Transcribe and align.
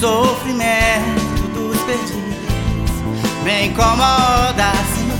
sofrimento 0.00 1.48
dos 1.54 1.80
perdidos 1.82 2.36
me 3.46 3.66
incomoda, 3.66 4.72
Senhor. 4.92 5.16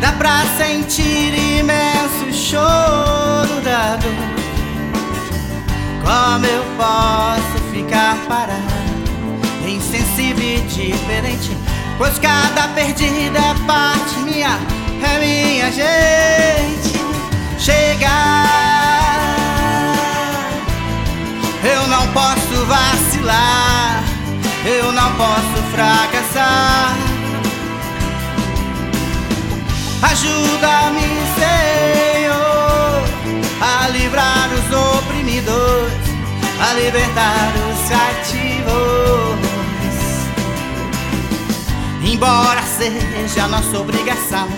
Dá 0.00 0.12
pra 0.12 0.44
sentir 0.56 1.34
imenso 1.58 2.32
choro 2.32 3.60
da 3.62 3.96
dor. 3.96 4.12
Como 6.04 6.46
eu 6.46 6.64
posso 6.76 7.58
ficar 7.72 8.16
parado, 8.28 8.62
insensível 9.66 10.44
e 10.44 10.60
diferente? 10.60 11.56
Pois 11.98 12.18
cada 12.18 12.68
perdida 12.68 13.38
é 13.38 13.54
parte 13.66 14.16
minha, 14.20 14.58
é 15.02 15.18
minha 15.18 15.72
gente. 15.72 16.96
Chegar, 17.58 18.46
eu 21.64 21.88
não 21.88 22.06
posso 22.12 22.64
vacilar 22.66 23.75
eu 24.66 24.90
não 24.92 25.12
posso 25.14 25.62
fracassar. 25.70 26.96
Ajuda-me, 30.02 31.08
Senhor, 31.38 32.34
a 33.60 33.88
livrar 33.88 34.48
os 34.52 34.98
oprimidos, 34.98 35.92
a 36.60 36.72
libertar 36.74 37.52
os 37.70 37.88
cativos. 37.88 38.66
Embora 42.02 42.62
seja 42.62 43.46
nossa 43.46 43.78
obrigação, 43.78 44.48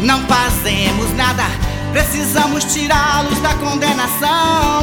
não 0.00 0.20
fazemos 0.26 1.14
nada, 1.14 1.44
precisamos 1.92 2.64
tirá-los 2.64 3.38
da 3.40 3.54
condenação 3.54 4.79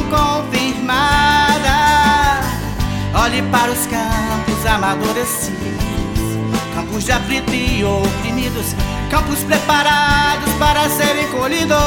amadurecidos 4.77 5.87
campos 6.75 7.05
de 7.05 7.11
aflitos 7.11 7.53
e 7.53 7.83
oprimidos, 7.83 8.75
campos 9.09 9.39
preparados 9.39 10.53
para 10.59 10.87
serem 10.89 11.27
colhidos. 11.29 11.77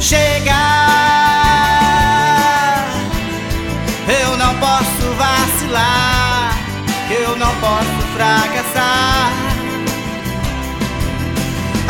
Chega, 0.00 0.56
eu 4.08 4.36
não 4.36 4.52
posso 4.58 5.14
vacilar, 5.16 6.58
eu 7.10 7.36
não 7.36 7.54
posso 7.60 8.02
fracassar. 8.14 9.30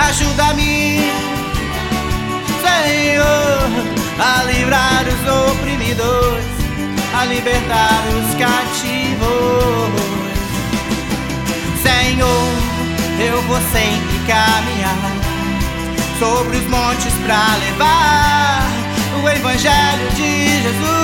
Ajuda-me, 0.08 1.10
Senhor, 2.60 3.70
a 4.18 4.44
livrar 4.44 5.04
os 5.08 5.50
oprimidos, 5.50 6.59
libertar 7.26 8.02
os 8.08 8.34
cativos. 8.34 9.90
Senhor, 11.82 12.48
eu 13.18 13.42
vou 13.42 13.58
sempre 13.72 14.18
caminhar 14.26 15.30
sobre 16.18 16.56
os 16.56 16.66
montes 16.68 17.12
pra 17.24 17.56
levar 17.56 18.62
o 19.22 19.28
Evangelho 19.28 20.10
de 20.14 20.62
Jesus. 20.62 21.00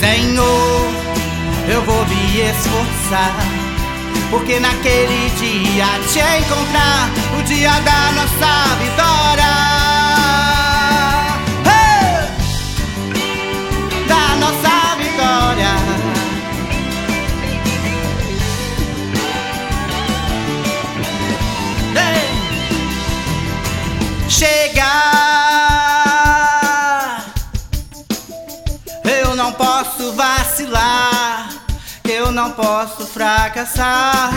Senhor, 0.00 0.88
eu 1.68 1.82
vou 1.82 2.04
me 2.06 2.40
esforçar, 2.40 3.34
porque 4.30 4.60
naquele 4.60 5.30
dia 5.36 5.86
te 6.06 6.20
encontrar, 6.40 7.10
o 7.38 7.42
dia 7.42 7.72
da 7.80 8.12
nossa 8.12 8.67
não 32.38 32.52
posso 32.52 33.04
fracassar. 33.04 34.30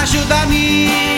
Ajuda-me 0.00 1.13